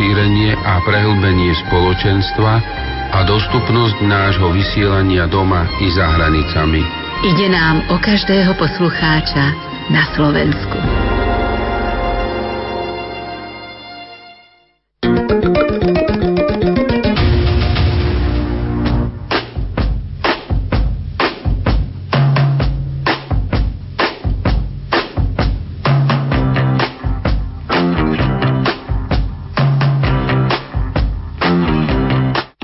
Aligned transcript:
rozšírenie 0.00 0.56
a 0.64 0.80
prehlbenie 0.88 1.52
spoločenstva 1.68 2.52
a 3.12 3.18
dostupnosť 3.28 4.00
nášho 4.00 4.48
vysielania 4.48 5.28
doma 5.28 5.68
i 5.76 5.92
za 5.92 6.16
hranicami. 6.16 6.80
Ide 7.20 7.52
nám 7.52 7.84
o 7.92 8.00
každého 8.00 8.56
poslucháča 8.56 9.52
na 9.92 10.08
Slovensku. 10.16 10.99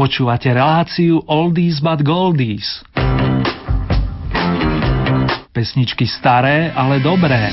Počúvate 0.06 0.54
reláciu 0.54 1.18
Oldies 1.26 1.82
but 1.82 1.98
Goldies. 2.06 2.78
Pesničky 5.50 6.06
staré, 6.06 6.70
ale 6.70 7.02
dobré. 7.02 7.50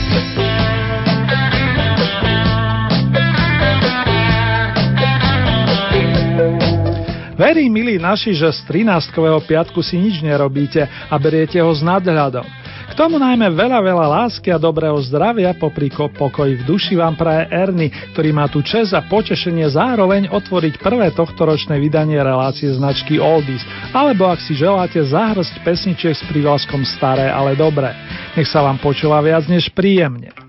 Verím, 7.34 7.74
milí 7.74 7.98
naši, 7.98 8.38
že 8.38 8.54
z 8.54 8.62
13. 8.70 9.18
piatku 9.50 9.82
si 9.82 9.98
nič 9.98 10.22
nerobíte 10.22 10.86
a 10.86 11.16
beriete 11.18 11.58
ho 11.58 11.74
s 11.74 11.82
nadhľadom. 11.82 12.46
K 12.94 13.02
tomu 13.10 13.18
najmä 13.18 13.50
veľa, 13.58 13.82
veľa 13.82 14.06
lásky 14.06 14.54
a 14.54 14.62
dobrého 14.62 14.94
zdravia 15.02 15.58
popri 15.58 15.90
pokoji 15.90 16.62
v 16.62 16.64
duši 16.70 16.94
vám 16.94 17.18
praje 17.18 17.50
Erny, 17.50 17.90
ktorý 18.14 18.30
má 18.30 18.46
tu 18.46 18.62
čas 18.62 18.94
a 18.94 19.02
potešenie 19.02 19.66
zároveň 19.66 20.30
otvoriť 20.30 20.78
prvé 20.78 21.10
tohtoročné 21.10 21.82
vydanie 21.82 22.22
relácie 22.22 22.70
značky 22.70 23.18
Oldies, 23.18 23.66
alebo 23.98 24.30
ak 24.30 24.46
si 24.46 24.54
želáte 24.54 25.02
zahrsť 25.02 25.66
pesničiek 25.66 26.14
s 26.14 26.22
prívlaskom 26.30 26.86
staré, 26.86 27.34
ale 27.34 27.58
dobré. 27.58 27.98
Nech 28.38 28.46
sa 28.46 28.62
vám 28.62 28.78
počúva 28.78 29.26
viac 29.26 29.50
než 29.50 29.74
príjemne. 29.74 30.43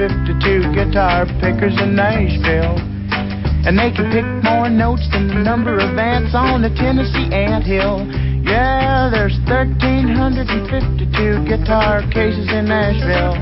1,352 0.00 0.72
guitar 0.72 1.28
pickers 1.44 1.76
in 1.76 1.92
Nashville. 1.92 2.80
And 3.68 3.76
they 3.76 3.92
can 3.92 4.08
pick 4.08 4.24
more 4.40 4.72
notes 4.72 5.04
than 5.12 5.28
the 5.28 5.44
number 5.44 5.76
of 5.76 5.92
ants 5.92 6.32
on 6.32 6.64
the 6.64 6.72
Tennessee 6.72 7.28
ant 7.28 7.68
hill. 7.68 8.08
Yeah, 8.40 9.12
there's 9.12 9.36
1,352 9.44 11.44
guitar 11.44 12.00
cases 12.08 12.48
in 12.48 12.72
Nashville. 12.72 13.36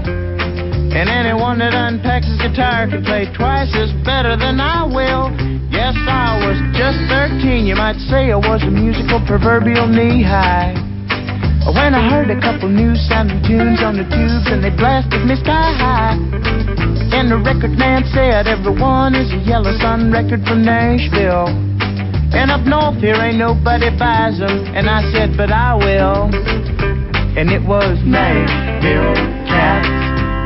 And 0.99 1.07
anyone 1.07 1.63
that 1.63 1.79
unpacks 1.79 2.27
his 2.27 2.43
guitar 2.43 2.91
could 2.91 3.07
play 3.07 3.31
twice 3.39 3.71
as 3.79 3.95
better 4.03 4.35
than 4.35 4.59
I 4.59 4.83
will. 4.83 5.31
Yes, 5.71 5.95
I 5.95 6.43
was 6.43 6.59
just 6.75 6.99
13. 7.07 7.71
You 7.71 7.79
might 7.79 8.03
say 8.11 8.35
I 8.35 8.37
was 8.37 8.67
a 8.67 8.73
musical 8.75 9.23
proverbial 9.31 9.87
knee 9.87 10.27
high. 10.27 10.88
When 11.69 11.93
I 11.93 12.01
heard 12.09 12.31
a 12.33 12.41
couple 12.41 12.73
new 12.73 12.97
sounding 12.97 13.45
tunes 13.45 13.85
on 13.85 14.01
the 14.01 14.09
tubes 14.09 14.49
and 14.49 14.65
they 14.65 14.73
blasted 14.73 15.21
me 15.29 15.37
sky 15.37 15.69
high. 15.77 16.17
And 17.13 17.29
the 17.29 17.37
record 17.37 17.77
man 17.77 18.09
said 18.09 18.49
everyone 18.49 19.15
is 19.15 19.29
a 19.37 19.41
Yellow 19.45 19.77
Sun 19.77 20.11
record 20.11 20.49
from 20.49 20.65
Nashville. 20.65 21.53
And 22.33 22.51
up 22.51 22.65
north 22.65 22.97
here 23.05 23.21
ain't 23.21 23.37
nobody 23.37 23.93
buys 24.01 24.41
them. 24.41 24.65
And 24.73 24.89
I 24.89 25.05
said, 25.13 25.37
but 25.37 25.53
I 25.53 25.77
will. 25.77 26.33
And 27.37 27.53
it 27.53 27.61
was 27.61 28.01
Nashville 28.01 29.15
cats 29.45 29.89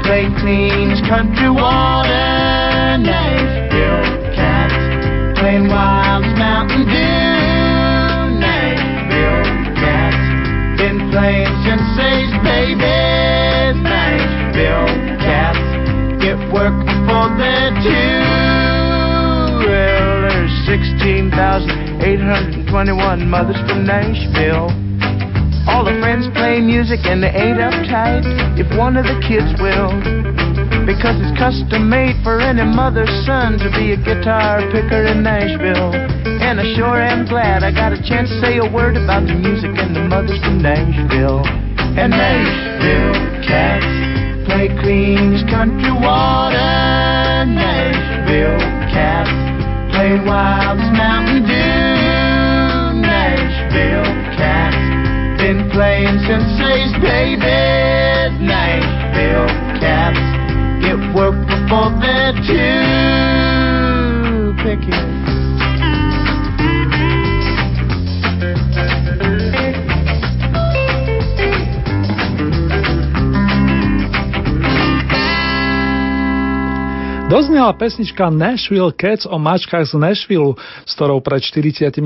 play 0.03 0.27
clean 0.43 0.91
country 1.07 1.51
water. 1.55 2.99
Nashville 2.99 4.35
cats 4.35 5.39
playing 5.39 5.69
wild 5.71 6.27
Mountain 6.35 6.87
Dew. 6.91 7.12
Been 11.13 11.21
playing 11.21 11.53
since 11.65 11.83
they's 11.97 12.33
babies. 12.43 13.77
Nashville 13.83 14.87
cats 15.21 15.59
get 16.23 16.39
work 16.53 16.75
before 16.85 17.29
they're 17.37 17.71
two. 17.83 18.23
16,821 20.67 23.29
mothers 23.29 23.61
from 23.69 23.85
Nashville. 23.87 24.71
All 25.69 25.85
the 25.85 25.93
friends 26.01 26.27
play 26.35 26.61
music 26.61 27.01
and 27.05 27.23
they 27.23 27.29
ain't 27.29 27.59
uptight 27.59 28.25
if 28.59 28.67
one 28.79 28.97
of 28.97 29.05
the 29.05 29.21
kids 29.29 29.53
will. 29.61 30.32
Because 30.83 31.15
it's 31.23 31.39
custom 31.39 31.89
made 31.89 32.19
for 32.27 32.41
any 32.41 32.67
mother's 32.67 33.11
son 33.25 33.55
to 33.63 33.71
be 33.79 33.95
a 33.95 33.97
guitar 33.97 34.59
picker 34.75 35.07
in 35.07 35.23
Nashville. 35.23 35.95
And 36.43 36.59
I 36.59 36.75
sure 36.75 37.01
am 37.01 37.25
glad 37.25 37.63
I 37.63 37.71
got 37.71 37.93
a 37.93 38.03
chance 38.03 38.29
to 38.29 38.41
say 38.43 38.59
a 38.59 38.67
word 38.67 38.99
about 38.99 39.23
the 39.31 39.35
music 39.39 39.71
and 39.79 39.95
the 39.95 40.03
mothers 40.11 40.43
from 40.43 40.61
Nashville. 40.61 41.47
And 41.95 42.11
Nashville 42.11 43.15
cats 43.47 43.87
play 44.51 44.75
clean 44.83 45.39
country 45.47 45.95
water. 46.03 46.59
Nashville 47.47 48.59
cats 48.91 49.31
play 49.95 50.19
wild 50.27 50.83
Mountain 50.99 51.47
Dew. 51.47 53.07
Nashville 53.07 54.11
cats 54.35 54.83
been 55.39 55.71
playing 55.71 56.19
since 56.27 56.59
they's 56.59 56.91
babies. 56.99 58.35
Nashville 58.43 59.47
cats 59.79 60.42
get 60.83 60.99
work 61.15 61.35
before 61.47 61.91
they're 62.01 62.33
too 62.43 62.53
picky. 64.63 65.12
Doznela 77.33 77.73
pesnička 77.73 78.29
Nashville 78.29 78.93
Cats 78.93 79.25
o 79.25 79.41
mačkách 79.41 79.89
z 79.89 79.97
Nashville, 79.97 80.53
s 80.85 80.93
ktorou 80.93 81.25
pred 81.25 81.41
45 81.41 82.05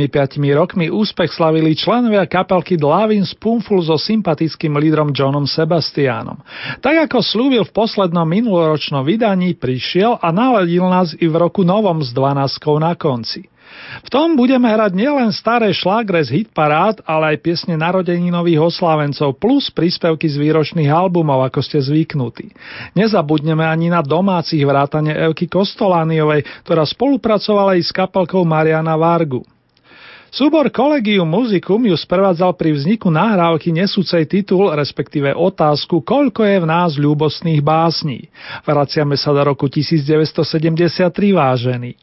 rokmi 0.55 0.87
úspech 0.87 1.35
slavili 1.35 1.75
členovia 1.75 2.31
kapelky 2.31 2.79
Dlavin 2.79 3.27
Spoonful 3.27 3.83
so 3.83 3.99
sympatickým 3.99 4.79
lídrom 4.79 5.11
Johnom 5.11 5.43
Sebastianom. 5.43 6.39
Tak 6.79 7.11
ako 7.11 7.27
slúbil 7.27 7.67
v 7.67 7.75
poslednom 7.75 8.23
minuloročnom 8.23 9.03
vydaní, 9.03 9.59
prišiel 9.59 10.15
a 10.15 10.31
naladil 10.31 10.87
nás 10.87 11.11
i 11.19 11.27
v 11.27 11.35
roku 11.35 11.67
novom 11.67 12.07
s 12.07 12.15
12 12.15 12.63
na 12.79 12.95
konci. 12.95 13.51
V 14.05 14.09
tom 14.13 14.37
budeme 14.37 14.69
hrať 14.69 14.93
nielen 14.93 15.33
staré 15.33 15.73
šlágre 15.73 16.23
z 16.23 16.43
hitparád, 16.43 17.03
ale 17.03 17.35
aj 17.35 17.43
piesne 17.43 17.75
nových 17.77 18.61
oslávencov 18.73 19.41
plus 19.41 19.73
príspevky 19.73 20.29
z 20.29 20.37
výročných 20.39 20.91
albumov, 20.91 21.43
ako 21.47 21.61
ste 21.65 21.81
zvyknutí. 21.81 22.53
Nezabudneme 22.95 23.65
ani 23.65 23.89
na 23.89 24.05
domácich 24.05 24.63
vrátane 24.63 25.15
Elky 25.15 25.51
Kostolániovej, 25.51 26.45
ktorá 26.63 26.85
spolupracovala 26.87 27.75
i 27.79 27.83
s 27.83 27.91
kapelkou 27.91 28.45
Mariana 28.45 28.95
Vargu. 28.95 29.43
Súbor 30.37 30.69
Collegium 30.69 31.25
Musicum 31.25 31.81
ju 31.89 31.97
sprevádzal 31.97 32.61
pri 32.61 32.77
vzniku 32.77 33.09
nahrávky 33.09 33.73
nesúcej 33.73 34.29
titul, 34.29 34.69
respektíve 34.69 35.33
otázku, 35.33 36.05
koľko 36.05 36.45
je 36.45 36.57
v 36.61 36.67
nás 36.69 37.01
ľúbostných 37.01 37.65
básní. 37.65 38.29
Vraciame 38.69 39.17
sa 39.17 39.33
do 39.33 39.41
roku 39.41 39.71
1973 39.71 41.33
vážený. 41.33 41.97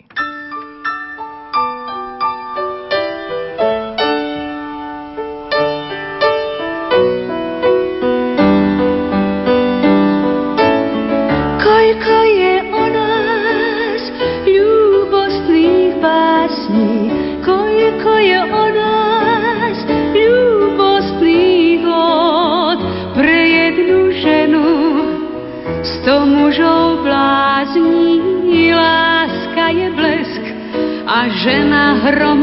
hromad. 32.04 32.43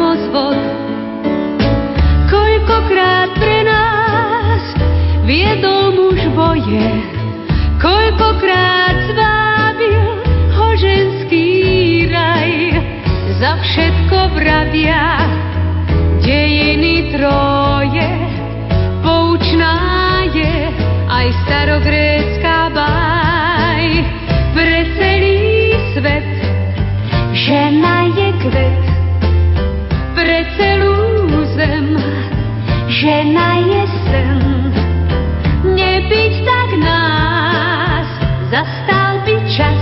Zastal 38.50 39.22
by 39.22 39.36
čas, 39.46 39.78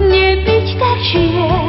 nebyť 0.00 0.66
tak 0.80 0.98
žije. 1.12 1.67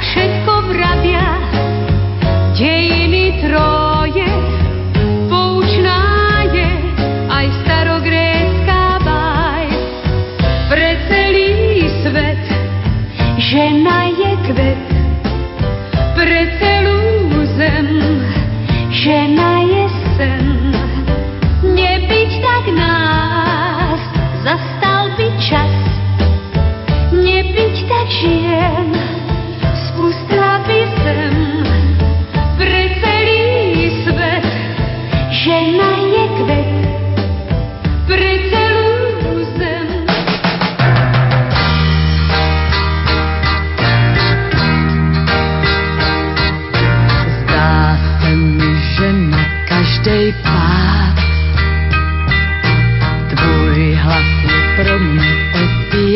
všetko. 0.00 0.45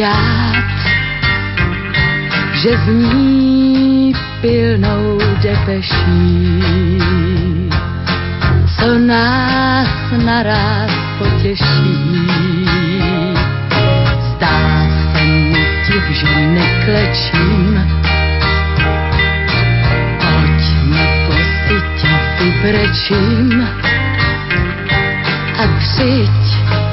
viac, 0.00 0.81
že 2.55 2.70
zní 2.85 4.12
pilnou 4.41 5.19
depeší, 5.43 6.61
co 8.79 8.99
nás 8.99 9.88
naraz 10.25 10.91
potěší. 11.19 12.26
Zdá 14.20 14.88
se 15.12 15.25
mi 15.25 15.67
div, 15.87 16.05
že 16.11 16.26
neklečím, 16.37 17.85
pojďme 20.19 21.26
po 21.26 21.32
si 21.32 21.76
tě 22.00 22.08
vybrečím. 22.38 23.69
A 25.58 25.67
křiť 25.79 26.90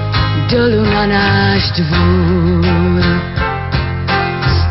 dolu 0.51 0.85
na 0.85 1.05
náš 1.05 1.71
dvůr. 1.71 3.03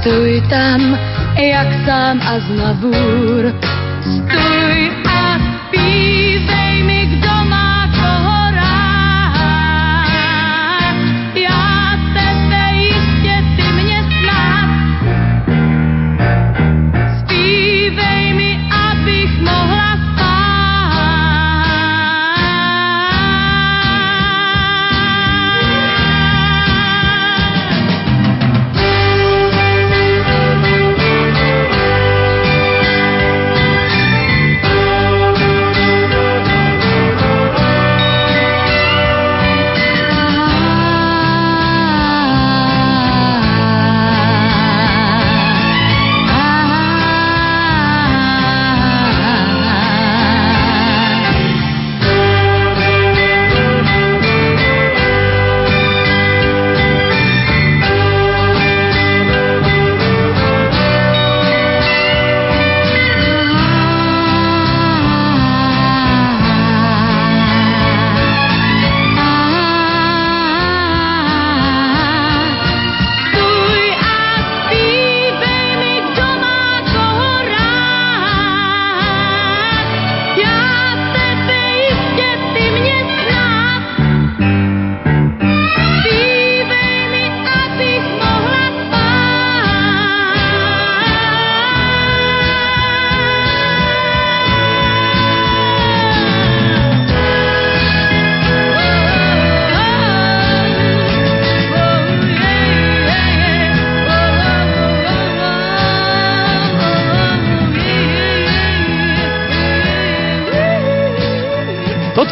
Stoj 0.01 0.43
tam, 0.51 0.99
jak 1.39 1.69
sám 1.87 2.21
a 2.21 2.39
znavůr, 2.39 3.55
stoj 4.01 5.06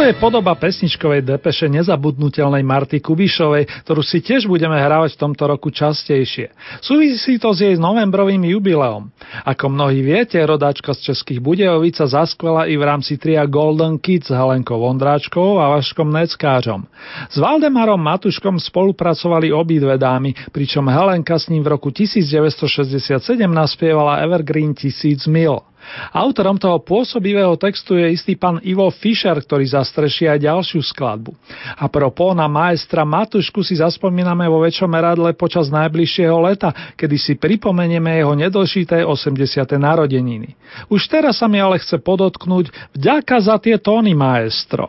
Je 0.04 0.12
podoba 0.20 0.52
pesničkovej 0.52 1.24
depeše 1.24 1.64
nezabudnutelnej 1.64 2.60
Marty 2.60 3.00
Kubišovej, 3.00 3.88
ktorú 3.88 4.04
si 4.04 4.20
tiež 4.20 4.44
budeme 4.44 4.76
hrávať 4.76 5.16
v 5.16 5.20
tomto 5.24 5.48
roku 5.48 5.72
častejšie. 5.72 6.52
Súvisí 6.84 7.40
to 7.40 7.56
s 7.56 7.64
jej 7.64 7.80
novembrovým 7.80 8.44
jubileom. 8.44 9.08
Ako 9.48 9.72
mnohí 9.72 10.04
viete, 10.04 10.36
rodáčka 10.44 10.92
z 10.92 11.08
Českých 11.08 11.40
Budejovic 11.40 11.96
sa 11.96 12.04
zaskvala 12.04 12.68
i 12.68 12.76
v 12.76 12.84
rámci 12.84 13.16
tria 13.16 13.48
Golden 13.48 13.96
Kids 13.96 14.28
s 14.28 14.36
Helenkou 14.36 14.76
Vondráčkovou 14.76 15.56
a 15.64 15.72
Vaškom 15.80 16.12
Neckářom. 16.12 16.84
S 17.32 17.40
Valdemarom 17.40 17.96
Matuškom 17.96 18.60
spolupracovali 18.60 19.56
obidve 19.56 19.96
dámy, 19.96 20.36
pričom 20.52 20.84
Helenka 20.84 21.40
s 21.40 21.48
ním 21.48 21.64
v 21.64 21.80
roku 21.80 21.88
1967 21.88 23.24
naspievala 23.48 24.20
Evergreen 24.20 24.76
Tisíc 24.76 25.24
mil. 25.24 25.64
Autorom 26.10 26.56
toho 26.58 26.80
pôsobivého 26.80 27.54
textu 27.60 27.98
je 27.98 28.14
istý 28.14 28.34
pán 28.34 28.58
Ivo 28.64 28.88
Fischer, 28.90 29.36
ktorý 29.38 29.64
zastrešia 29.68 30.34
aj 30.34 30.40
ďalšiu 30.42 30.80
skladbu. 30.80 31.32
A 31.78 31.84
pro 31.92 32.10
póna 32.10 32.48
maestra 32.50 33.06
Matušku 33.06 33.62
si 33.62 33.78
zaspomíname 33.78 34.48
vo 34.48 34.64
väčšom 34.64 34.90
meradle 34.90 35.36
počas 35.36 35.68
najbližšieho 35.68 36.36
leta, 36.44 36.72
kedy 36.96 37.16
si 37.20 37.32
pripomenieme 37.36 38.16
jeho 38.16 38.32
nedlžité 38.34 39.04
80. 39.04 39.36
narodeniny. 39.76 40.56
Už 40.88 41.06
teraz 41.06 41.38
sa 41.38 41.46
mi 41.46 41.60
ale 41.60 41.78
chce 41.78 42.00
podotknúť 42.00 42.96
vďaka 42.96 43.36
za 43.44 43.56
tie 43.60 43.76
tóny 43.78 44.16
maestro. 44.16 44.88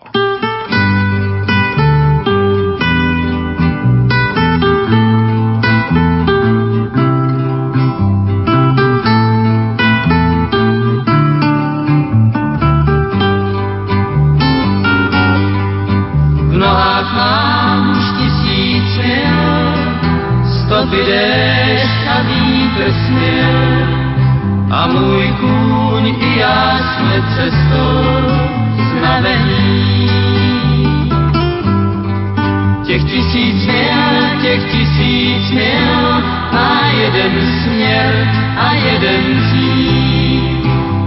Směl 22.76 23.88
a 24.72 24.88
můj 24.88 25.34
kůň 25.40 26.16
i 26.20 26.40
já 26.40 26.78
jsme 26.78 27.24
cestou 27.36 28.04
znavení. 28.92 30.10
Těch 32.86 33.04
tisíc 33.04 33.66
měl, 33.66 34.40
těch 34.42 34.72
tisíc 34.72 35.52
měl 35.52 36.24
a 36.52 36.88
jeden 36.98 37.32
směr 37.64 38.28
a 38.58 38.74
jeden 38.74 39.22
cíl. 39.52 40.44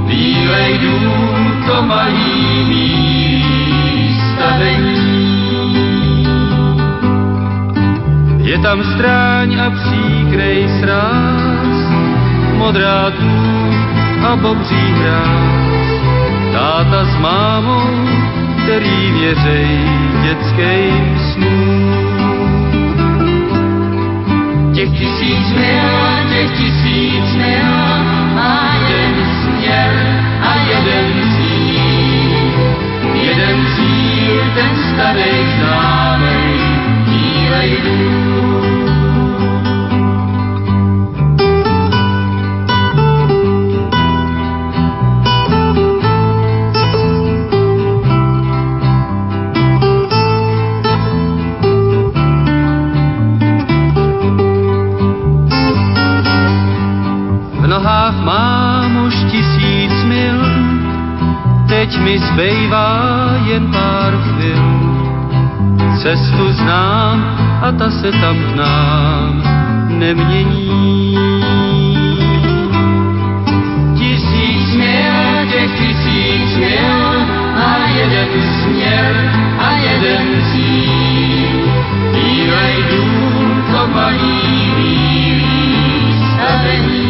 Bílej 0.06 0.78
dům, 0.78 1.62
to 1.66 1.82
malý 1.82 2.64
mý 2.68 4.14
stavení. 4.34 5.18
Je 8.48 8.58
tam 8.58 8.84
stráň 8.94 9.60
a 9.60 9.70
příkrej 9.70 10.68
sráz, 10.80 11.37
modrá 12.58 13.10
tu 13.10 13.30
a 14.26 14.36
bobří 14.36 14.84
hráz. 14.98 15.90
Táta 16.52 17.04
s 17.04 17.16
mámou, 17.16 17.86
který 18.62 19.12
věřej 19.12 19.78
dětským 20.22 21.18
snům. 21.32 22.08
Těch 24.74 24.90
tisíc 24.98 25.46
mil, 25.56 25.90
těch 26.28 26.50
tisíc 26.58 27.34
mil, 27.36 27.72
má 28.34 28.74
jeden 28.88 29.14
směr 29.42 29.92
a 30.42 30.54
jeden 30.70 31.06
cíl. 31.36 32.28
Jeden 33.14 33.66
cíl, 33.76 34.42
ten 34.54 34.70
starý 34.92 35.36
známej, 35.58 36.60
bílej 37.04 37.78
dům. 37.84 38.77
Zbývá 62.38 63.34
jen 63.50 63.66
pár 63.74 64.14
chvil. 64.14 64.62
Cestu 66.02 66.52
znám 66.52 67.18
a 67.62 67.72
ta 67.72 67.90
se 67.90 68.12
tam 68.12 68.36
k 68.38 68.56
nám 68.56 69.42
nemění. 69.98 71.18
Tisíc 73.98 74.74
mil, 74.78 75.46
těch 75.50 75.72
tisíc 75.78 76.56
mil 76.56 77.26
a 77.58 77.70
jeden 77.98 78.28
směr 78.62 79.14
a 79.58 79.70
jeden 79.72 80.26
cíl. 80.52 81.58
Bílej 82.14 82.76
dům, 82.90 83.64
to 83.72 83.82
malý 83.86 84.38
bílý 84.76 86.14
stavení. 86.30 87.08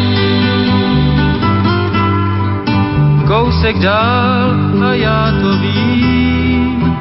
kousek 3.27 3.77
dál 3.79 4.48
a 4.89 4.93
já 4.93 5.31
to 5.41 5.57
vím, 5.57 6.97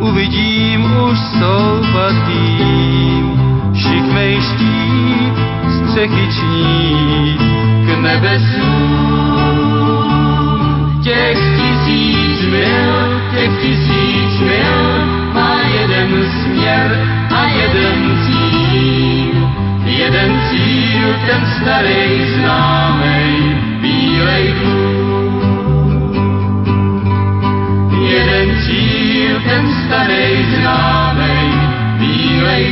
uvidím 0.00 0.84
už 1.10 1.18
stoupat 1.18 2.14
dým, 2.26 3.40
šikmej 3.74 4.40
štít, 4.40 5.34
střechy 5.68 6.26
ční 6.34 7.36
k 7.86 7.88
nebesům. 8.02 9.32
Těch 11.04 11.38
tisíc 11.56 12.40
mil, 12.50 13.20
těch 13.34 13.50
tisíc 13.62 14.40
mil, 14.40 15.06
má 15.34 15.56
jeden 15.74 16.24
směr 16.24 17.08
a 17.34 17.44
jeden 17.44 18.18
cíl. 18.26 19.48
Jeden 19.84 20.40
cíl, 20.50 21.14
ten 21.26 21.46
starý 21.60 22.34
známej, 22.34 23.56
bílej 23.80 24.54
dům. 24.62 24.81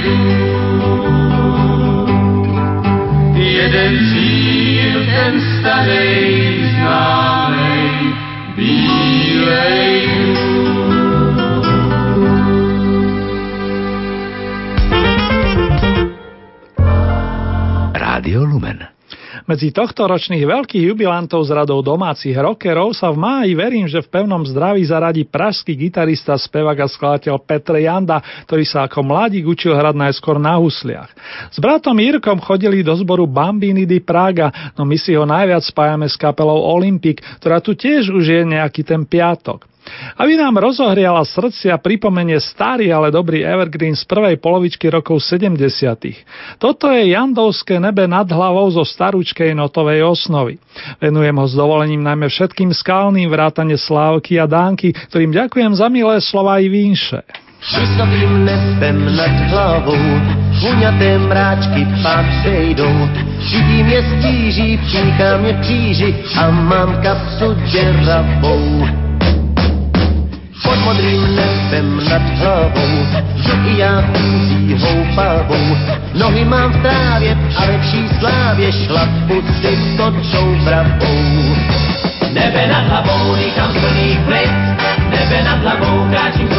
Dům. 0.05 0.51
Jeden 3.37 3.99
cíl, 4.13 5.07
ten 5.07 5.41
starej 5.41 6.71
známej, 6.71 7.20
Medzi 19.51 19.75
tohto 19.75 20.07
ročných 20.07 20.47
veľkých 20.47 20.95
jubilantov 20.95 21.43
z 21.43 21.51
radou 21.51 21.83
domácich 21.83 22.39
rockerov 22.39 22.95
sa 22.95 23.11
v 23.11 23.19
máji 23.19 23.59
verím, 23.59 23.91
že 23.91 23.99
v 23.99 24.07
pevnom 24.07 24.47
zdraví 24.47 24.79
zaradí 24.87 25.27
pražský 25.27 25.75
gitarista, 25.75 26.39
spevak 26.39 26.79
a 26.79 26.87
skladateľ 26.87 27.35
Petr 27.43 27.83
Janda, 27.83 28.23
ktorý 28.47 28.63
sa 28.63 28.87
ako 28.87 29.03
mladík 29.03 29.43
učil 29.43 29.75
hrať 29.75 29.99
najskôr 29.99 30.39
na 30.39 30.55
husliach. 30.55 31.11
S 31.51 31.59
bratom 31.59 31.99
Jirkom 31.99 32.39
chodili 32.39 32.87
do 32.87 32.95
zboru 32.95 33.27
Bambini 33.27 33.91
di 33.91 33.99
Praga, 33.99 34.71
no 34.79 34.87
my 34.87 34.95
si 34.95 35.19
ho 35.19 35.27
najviac 35.27 35.67
spájame 35.67 36.07
s 36.07 36.15
kapelou 36.15 36.71
Olympic, 36.71 37.19
ktorá 37.43 37.59
tu 37.59 37.75
tiež 37.75 38.07
už 38.15 38.23
je 38.23 38.47
nejaký 38.47 38.87
ten 38.87 39.03
piatok. 39.03 39.70
Aby 40.21 40.37
nám 40.37 40.61
rozohriala 40.61 41.25
srdcia 41.25 41.81
pripomenie 41.81 42.37
starý, 42.39 42.93
ale 42.93 43.09
dobrý 43.09 43.41
Evergreen 43.41 43.97
z 43.97 44.05
prvej 44.05 44.37
polovičky 44.37 44.93
rokov 44.93 45.25
70. 45.25 45.57
Toto 46.61 46.93
je 46.93 47.17
Jandovské 47.17 47.81
nebe 47.81 48.05
nad 48.05 48.29
hlavou 48.29 48.69
zo 48.69 48.85
starúčkej 48.85 49.57
notovej 49.57 50.05
osnovy. 50.05 50.61
Venujem 51.01 51.37
ho 51.37 51.47
s 51.49 51.55
dovolením 51.57 52.05
najmä 52.05 52.29
všetkým 52.29 52.77
skalným 52.77 53.33
vrátane 53.33 53.81
Slávky 53.81 54.37
a 54.37 54.45
Dánky, 54.45 54.93
ktorým 54.93 55.33
ďakujem 55.33 55.73
za 55.73 55.89
milé 55.89 56.21
slova 56.21 56.61
i 56.61 56.69
vínše. 56.69 57.25
Vysokým 57.61 58.49
nebem 58.49 59.05
nad 59.17 59.53
hlavou, 59.53 60.01
huňaté 60.65 61.21
mráčky 61.29 61.85
pán 62.01 62.25
přejdou. 62.41 63.09
Vidím 63.53 63.87
je 63.87 64.01
stíží, 64.03 64.69
píchám 64.81 65.45
je 65.45 65.53
kříži 65.61 66.11
a 66.41 66.51
mám 66.51 67.03
kapsu 67.05 67.53
děravou 67.69 68.89
pod 70.63 70.79
modrým 70.85 71.37
nebem 71.37 72.01
nad 72.11 72.23
hlavou, 72.23 73.07
i 73.67 73.79
já 73.79 74.03
chůzí 74.03 74.77
houpavou. 74.81 75.77
Nohy 76.15 76.45
mám 76.45 76.73
v 76.73 76.83
trávě 76.83 77.37
a 77.57 77.67
ve 77.67 77.79
vší 77.79 78.09
slávě 78.19 78.73
šlapu 78.73 79.43
si 79.61 79.97
točou 79.97 80.57
pravou. 80.65 81.57
Nebe 82.33 82.67
nad 82.67 82.85
hlavou, 82.85 83.35
dýchám 83.37 83.73
plný 83.73 84.19
klid, 84.27 84.51
nebe 85.11 85.43
nad 85.45 85.59
hlavou, 85.59 86.09
kráčím 86.11 86.50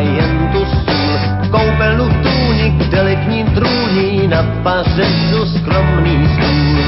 jen 0.00 0.48
tu 0.52 0.64
sůl. 0.64 1.18
Koupelnu 1.50 2.08
tůnik, 2.22 2.74
delikní 2.90 3.44
trůní, 3.44 4.28
na 4.28 4.42
pařezu 4.62 5.58
skromný 5.58 6.28
stůl. 6.34 6.78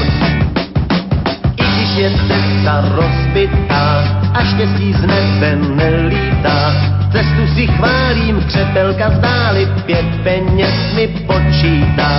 I 1.57 1.63
když 1.63 1.95
je 1.97 2.11
cesta 2.27 2.83
rozbitá 2.95 4.03
a 4.33 4.43
štěstí 4.43 4.93
z 4.93 5.01
nebe 5.01 5.57
nelítá, 5.75 6.73
cestu 7.11 7.47
si 7.55 7.67
chválím, 7.67 8.43
křepelka 8.47 9.09
zdáli, 9.09 9.67
pět 9.85 10.05
peněz 10.23 10.93
mi 10.95 11.07
počítá. 11.07 12.11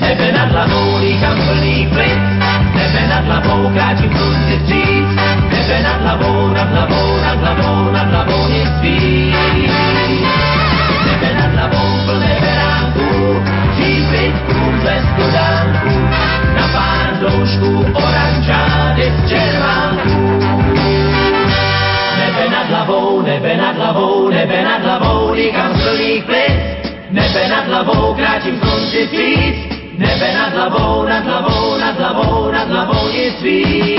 Nebe 0.00 0.32
nad 0.32 0.48
hlavou 0.52 0.98
líkám 1.00 1.36
plný 1.46 1.88
klid, 1.92 2.18
nebe 2.74 3.06
nad 3.08 3.24
hlavou 3.24 3.70
kráčím 3.74 4.10
slunci 4.16 4.58
vstříc. 4.58 5.08
Nebe 5.50 5.82
nad 5.82 6.00
hlavou, 6.02 6.48
nad 6.48 6.70
hlavou, 6.70 7.16
nad 7.22 7.38
hlavou, 7.38 7.92
nad 7.92 8.08
hlavou 8.08 8.48
nic 8.48 8.70
víc. 8.80 9.27
Hlavou, 27.84 28.14
kráčím 28.14 28.60
slunci 28.60 29.06
vstříc. 29.06 29.78
Nebe 29.98 30.34
nad 30.34 30.52
hlavou, 30.54 31.04
nad 31.08 31.24
hlavou, 31.24 31.78
nad 31.78 31.98
hlavou, 31.98 32.50
nad 32.52 32.68
hlavou 32.68 33.08
nic 33.08 33.42
víc. 33.42 33.97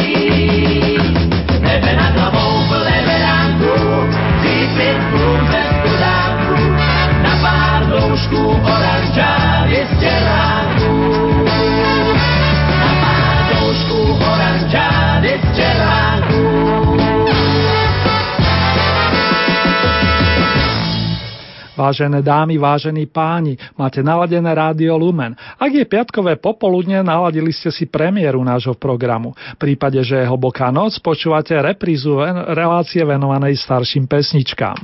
Vážené 21.89 22.21
dámy, 22.21 22.61
vážení 22.61 23.09
páni, 23.09 23.57
máte 23.73 24.05
naladené 24.05 24.53
rádio 24.53 24.93
Lumen. 24.93 25.33
Ak 25.57 25.73
je 25.73 25.81
piatkové 25.89 26.37
popoludne, 26.37 27.01
naladili 27.01 27.49
ste 27.49 27.73
si 27.73 27.89
premiéru 27.89 28.45
nášho 28.45 28.77
programu. 28.77 29.33
V 29.57 29.73
prípade, 29.73 29.97
že 30.05 30.21
je 30.21 30.29
hlboká 30.29 30.69
noc, 30.69 31.01
počúvate 31.01 31.57
reprízu 31.57 32.21
ven- 32.21 32.45
relácie 32.53 33.01
venovanej 33.01 33.57
starším 33.57 34.05
pesničkám. 34.05 34.77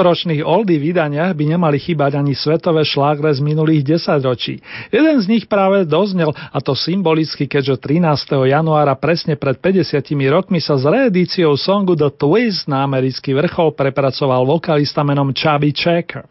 Tohtoročných 0.00 0.40
oldy 0.40 0.80
vydaniach 0.80 1.36
by 1.36 1.44
nemali 1.44 1.76
chýbať 1.76 2.16
ani 2.16 2.32
svetové 2.32 2.88
šlágre 2.88 3.36
z 3.36 3.44
minulých 3.44 3.84
desaťročí. 3.84 4.56
Jeden 4.88 5.20
z 5.20 5.28
nich 5.28 5.44
práve 5.44 5.84
doznel, 5.84 6.32
a 6.32 6.56
to 6.64 6.72
symbolicky, 6.72 7.44
keďže 7.44 8.00
13. 8.00 8.48
januára 8.48 8.96
presne 8.96 9.36
pred 9.36 9.60
50 9.60 10.00
rokmi 10.32 10.56
sa 10.56 10.80
s 10.80 10.88
reedíciou 10.88 11.52
songu 11.60 12.00
The 12.00 12.08
Twist 12.16 12.64
na 12.64 12.80
americký 12.80 13.36
vrchol 13.36 13.76
prepracoval 13.76 14.48
vokalista 14.48 15.04
menom 15.04 15.36
Chubby 15.36 15.76
Checker. 15.76 16.24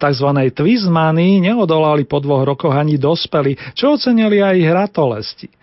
Takzvanej 0.00 0.56
Twistmanii 0.56 1.44
neodolali 1.44 2.08
po 2.08 2.24
dvoch 2.24 2.48
rokoch 2.48 2.72
ani 2.72 2.96
dospeli, 2.96 3.76
čo 3.76 4.00
ocenili 4.00 4.40
aj 4.40 4.56
ich. 4.56 5.59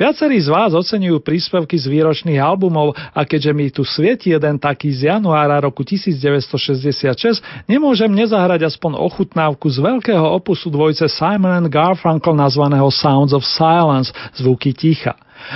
Viacerí 0.00 0.40
z 0.40 0.48
vás 0.48 0.72
oceňujú 0.72 1.20
príspevky 1.20 1.76
z 1.76 1.92
výročných 1.92 2.40
albumov 2.40 2.96
a 2.96 3.20
keďže 3.28 3.52
mi 3.52 3.68
tu 3.68 3.84
svieti 3.84 4.32
jeden 4.32 4.56
taký 4.56 4.88
z 4.96 5.12
januára 5.12 5.60
roku 5.60 5.84
1966, 5.84 7.68
nemôžem 7.68 8.08
nezahrať 8.08 8.64
aspoň 8.64 8.96
ochutnávku 8.96 9.68
z 9.68 9.78
veľkého 9.82 10.24
opusu 10.24 10.72
dvojce 10.72 11.04
Simon 11.12 11.52
and 11.52 11.68
Garfunkel 11.68 12.32
nazvaného 12.32 12.88
Sounds 12.88 13.36
of 13.36 13.44
Silence, 13.44 14.08
zvuky 14.40 14.72
ticha. 14.72 15.12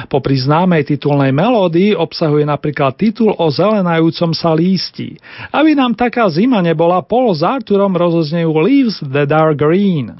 Popri 0.08 0.40
známej 0.40 0.96
titulnej 0.96 1.32
melódii 1.32 1.92
obsahuje 1.92 2.48
napríklad 2.48 2.96
titul 2.96 3.36
o 3.36 3.46
zelenajúcom 3.52 4.32
sa 4.32 4.56
lístí. 4.56 5.20
Aby 5.52 5.76
nám 5.76 5.92
taká 5.92 6.24
zima 6.32 6.64
nebola, 6.64 7.04
Paul 7.04 7.36
s 7.36 7.44
Arturom 7.44 7.92
rozoznejú 7.92 8.50
Leaves 8.64 9.00
that 9.04 9.28
are 9.28 9.52
green. 9.52 10.16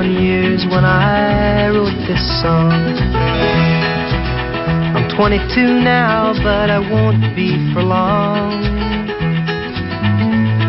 21 0.00 0.24
years 0.24 0.64
when 0.70 0.82
I 0.82 1.68
wrote 1.68 1.92
this 2.08 2.24
song. 2.40 2.72
I'm 4.96 5.04
22 5.14 5.84
now, 5.84 6.32
but 6.42 6.70
I 6.70 6.78
won't 6.78 7.36
be 7.36 7.52
for 7.74 7.82
long. 7.82 8.64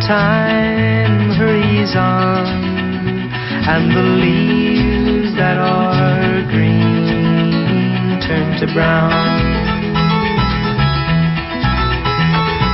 Time 0.04 1.32
hurries 1.40 1.96
on, 1.96 2.44
and 3.72 3.96
the 3.96 4.04
leaves 4.20 5.34
that 5.38 5.56
are 5.58 6.44
green 6.52 8.20
turn 8.28 8.60
to 8.60 8.68
brown. 8.74 9.16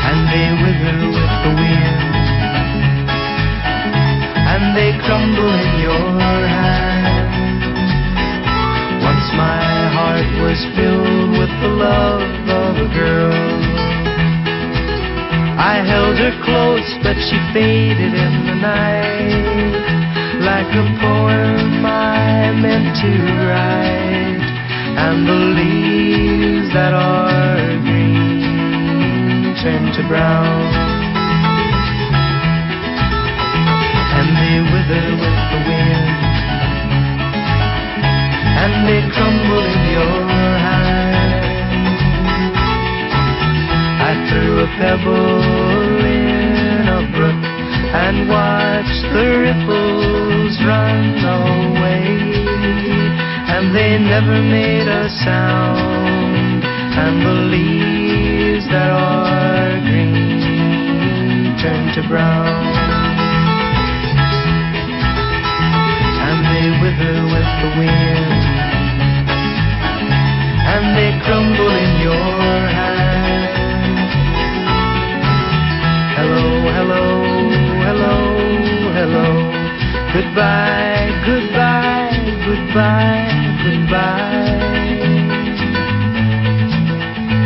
And 0.09 0.19
they 0.33 0.49
wither 0.57 1.05
with 1.05 1.33
the 1.45 1.53
wind 1.53 1.76
crumble 5.07 5.55
in 5.55 5.73
your 5.79 6.47
hand. 6.51 7.63
Once 9.07 9.27
my 9.39 9.63
heart 9.95 10.27
was 10.43 10.59
filled 10.75 11.31
with 11.39 11.53
the 11.63 11.71
love 11.79 12.27
of 12.51 12.73
a 12.75 12.89
girl. 12.91 13.31
I 15.55 15.79
held 15.79 16.19
her 16.19 16.35
close, 16.43 16.89
but 17.03 17.15
she 17.23 17.39
faded 17.55 18.13
in 18.19 18.33
the 18.51 18.57
night. 18.59 19.71
Like 20.43 20.67
a 20.75 20.85
poem 20.99 21.85
I 21.85 22.51
meant 22.59 22.91
to 22.99 23.11
write, 23.47 24.43
and 25.07 25.23
the 25.23 25.41
leaves 25.55 26.67
that 26.73 26.93
are 26.93 27.79
green 27.87 29.55
turn 29.63 29.83
to 29.95 30.03
brown. 30.09 30.86
They 34.87 34.95
wither 34.95 35.15
with 35.19 35.39
the 35.51 35.59
wind, 35.67 36.07
and 38.61 38.73
they 38.87 39.01
crumble 39.11 39.65
in 39.67 39.83
your 39.91 40.27
hand. 40.63 41.33
I 43.99 44.11
threw 44.29 44.63
a 44.63 44.67
pebble 44.79 46.05
in 46.05 46.87
a 46.87 47.01
brook 47.11 47.43
and 47.99 48.29
watched 48.29 49.03
the 49.11 49.27
ripples 49.43 50.55
run 50.63 51.19
away, 51.35 52.07
and 53.55 53.75
they 53.75 53.99
never 53.99 54.41
made 54.41 54.87
a 54.87 55.09
sound, 55.25 56.63
and 56.63 57.25
the 57.25 57.35
leaves 57.51 58.65
that 58.69 58.91
are 58.91 59.79
green 59.81 61.57
turn 61.59 61.93
to 61.95 62.07
brown. 62.07 62.66
They 66.97 67.21
with 67.31 67.49
the 67.61 67.69
wind 67.77 68.43
and 70.73 70.85
they 70.97 71.11
crumble 71.25 71.69
in 71.85 71.91
your 72.01 72.59
hand. 72.77 74.09
Hello, 76.17 76.45
hello, 76.77 77.05
hello, 77.85 78.15
hello. 78.97 79.27
Goodbye, 80.13 81.05
goodbye, 81.25 82.17
goodbye, 82.45 83.29
goodbye. 83.63 84.57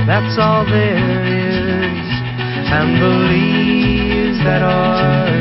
That's 0.07 0.35
all 0.39 0.65
there 0.65 1.25
is, 1.27 2.07
and 2.71 3.01
the 3.01 3.13
leaves 3.31 4.39
that 4.45 4.61
are 4.61 5.40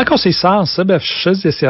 Ako 0.00 0.16
si 0.16 0.32
sám 0.32 0.64
sebe 0.64 0.96
v 0.96 1.04
64. 1.04 1.60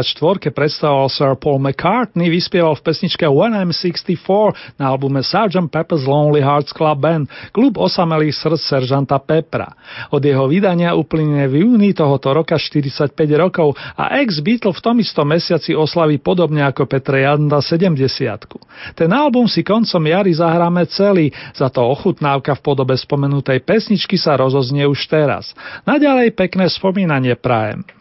predstavoval 0.54 1.10
Sir 1.10 1.34
Paul 1.34 1.58
McCartney, 1.58 2.30
vyspieval 2.30 2.78
v 2.78 2.86
pesničke 2.86 3.26
When 3.26 3.50
I'm 3.58 3.74
64 3.74 4.78
na 4.78 4.94
albume 4.94 5.18
Sgt. 5.26 5.66
Pepper's 5.66 6.06
Lonely 6.06 6.38
Hearts 6.38 6.70
Club 6.70 7.02
Band, 7.02 7.26
klub 7.50 7.74
osamelých 7.74 8.38
srdc 8.38 8.62
seržanta 8.62 9.18
Pepra. 9.18 9.74
Od 10.14 10.22
jeho 10.22 10.46
vydania 10.46 10.94
uplynie 10.94 11.50
v 11.50 11.66
júni 11.66 11.90
tohoto 11.90 12.30
roka 12.30 12.54
45 12.54 13.18
rokov 13.34 13.74
a 13.98 14.22
ex-Beatle 14.22 14.78
v 14.78 14.78
tom 14.78 15.02
istom 15.02 15.26
mesiaci 15.26 15.74
oslaví 15.74 16.22
podobne 16.22 16.62
ako 16.62 16.86
Petre 16.86 17.26
Janda 17.26 17.58
70 17.58 17.98
Ten 18.94 19.10
album 19.10 19.50
si 19.50 19.66
koncom 19.66 20.06
jary 20.06 20.30
zahráme 20.38 20.86
celý, 20.86 21.34
za 21.50 21.66
to 21.66 21.82
ochutnávka 21.82 22.54
v 22.54 22.62
podobe 22.62 22.94
spomenutej 22.94 23.66
pesničky 23.66 24.14
sa 24.14 24.38
rozoznie 24.38 24.86
už 24.86 25.10
teraz. 25.10 25.50
Naďalej 25.82 26.30
pekné 26.38 26.70
spomínanie 26.70 27.34
prajem. 27.34 27.82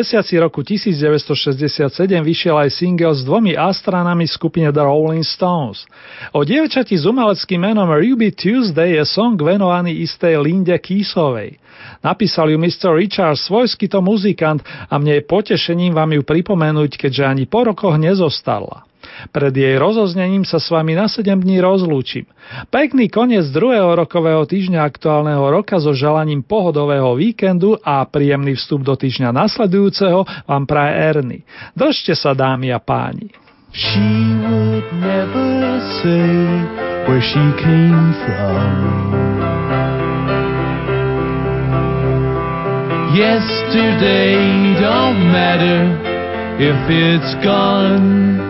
mesiaci 0.00 0.40
roku 0.40 0.64
1967 0.64 1.76
vyšiel 2.24 2.56
aj 2.56 2.72
single 2.72 3.12
s 3.12 3.20
dvomi 3.20 3.52
astranami 3.52 4.24
skupine 4.24 4.72
The 4.72 4.80
Rolling 4.80 5.20
Stones. 5.20 5.84
O 6.32 6.40
dievčati 6.40 6.96
s 6.96 7.04
umeleckým 7.04 7.60
menom 7.60 7.92
Ruby 7.92 8.32
Tuesday 8.32 8.96
je 8.96 9.04
song 9.04 9.36
venovaný 9.36 10.00
istej 10.00 10.40
Linde 10.40 10.72
Keysovej. 10.80 11.60
Napísal 12.00 12.48
ju 12.48 12.56
Mr. 12.56 12.96
Richard, 12.96 13.36
svojský 13.36 13.92
to 13.92 14.00
muzikant 14.00 14.64
a 14.88 14.96
mne 14.96 15.20
je 15.20 15.28
potešením 15.28 15.92
vám 15.92 16.16
ju 16.16 16.24
pripomenúť, 16.24 16.96
keďže 16.96 17.28
ani 17.28 17.44
po 17.44 17.68
rokoch 17.68 18.00
nezostala. 18.00 18.88
Pred 19.28 19.52
jej 19.52 19.76
rozoznením 19.76 20.48
sa 20.48 20.56
s 20.56 20.72
vami 20.72 20.96
na 20.96 21.04
7 21.04 21.28
dní 21.28 21.60
rozlúčim. 21.60 22.24
Pekný 22.72 23.12
koniec 23.12 23.52
druhého 23.52 23.92
rokového 23.92 24.48
týždňa 24.48 24.80
aktuálneho 24.80 25.44
roka 25.52 25.76
so 25.76 25.92
želaním 25.92 26.40
pohodového 26.40 27.12
víkendu 27.20 27.76
a 27.84 28.08
príjemný 28.08 28.56
vstup 28.56 28.80
do 28.80 28.96
týždňa 28.96 29.30
nasledujúceho 29.36 30.24
vám 30.48 30.64
praje 30.64 30.92
Erny. 30.96 31.38
Držte 31.76 32.16
sa 32.16 32.32
dámy 32.32 32.72
a 32.72 32.80
páni. 32.80 33.30
She 33.70 34.02
would 34.50 34.88
never 34.98 35.78
say 36.02 36.26
where 37.06 37.22
she 37.22 37.44
came 37.62 38.10
from. 38.26 38.74
Yesterday 43.14 44.34
don't 44.80 45.30
matter 45.30 45.86
if 46.58 46.78
it's 46.90 47.34
gone. 47.44 48.49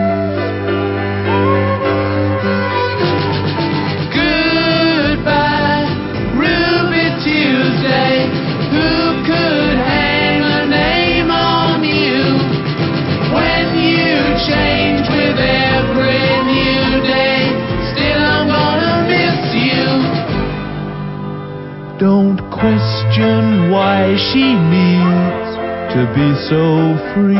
Don't 22.01 22.41
question 22.49 23.69
why 23.69 24.17
she 24.17 24.41
needs 24.41 25.49
to 25.93 26.01
be 26.17 26.33
so 26.49 26.97
free. 27.13 27.37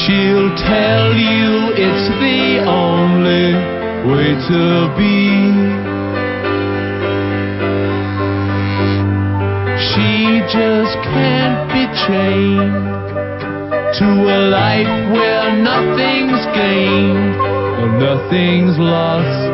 She'll 0.00 0.56
tell 0.64 1.12
you 1.12 1.68
it's 1.76 2.08
the 2.16 2.64
only 2.64 3.52
way 4.08 4.32
to 4.48 4.88
be. 4.96 5.20
She 9.84 10.40
just 10.48 10.96
can't 11.12 11.68
be 11.76 11.84
chained 12.08 12.72
to 14.00 14.08
a 14.32 14.40
life 14.48 15.12
where 15.12 15.60
nothing's 15.60 16.40
gained 16.56 17.36
and 17.36 17.98
nothing's 18.00 18.78
lost 18.78 19.53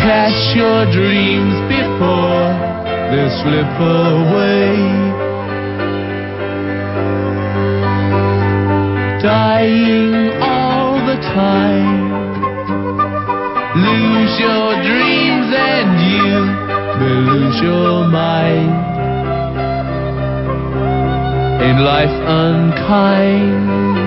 Catch 0.00 0.56
your 0.56 0.90
dreams 0.90 1.54
before 1.68 2.48
they 3.12 3.28
slip 3.44 3.72
away. 3.76 4.72
Dying 9.20 10.32
all 10.40 10.94
the 11.04 11.20
time. 11.36 12.00
Lose 13.76 14.40
your 14.40 14.80
dreams 14.80 15.48
and 15.52 15.90
you 16.08 16.32
may 17.00 17.16
lose 17.32 17.60
your 17.60 18.08
mind. 18.08 18.93
Ain't 21.64 21.80
life 21.80 22.10
unkind? 22.28 24.03